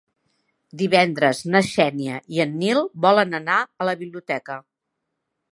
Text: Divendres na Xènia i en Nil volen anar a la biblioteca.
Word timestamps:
Divendres 0.81 1.41
na 1.55 1.61
Xènia 1.67 2.17
i 2.37 2.43
en 2.47 2.57
Nil 2.63 2.81
volen 3.07 3.41
anar 3.43 3.61
a 3.85 3.91
la 3.93 3.97
biblioteca. 4.03 4.61